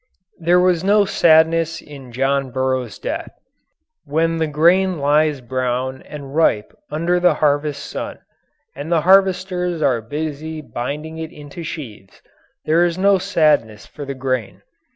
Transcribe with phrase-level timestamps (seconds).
[0.39, 3.29] There was no sadness in John Burroughs's death.
[4.03, 8.17] When the grain lies brown and ripe under the harvest sun,
[8.75, 12.23] and the harvesters are busy binding it into sheaves,
[12.65, 14.63] there is no sadness for the grain.